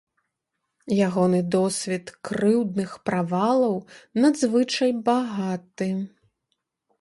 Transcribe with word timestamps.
Ягоны 1.07 1.41
досвед 1.55 2.05
крыўдных 2.29 2.95
правалаў 3.09 3.77
надзвычай 4.25 4.91
багаты. 5.11 5.91